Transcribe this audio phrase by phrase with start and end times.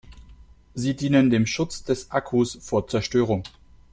[0.73, 3.43] Sie dienen dem Schutz des Akkus vor Zerstörung.